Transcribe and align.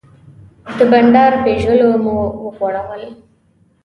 د 0.77 0.79
بانډار 0.91 1.31
پیژلونه 1.43 1.97
مو 2.05 2.15
وغوړول. 2.43 3.03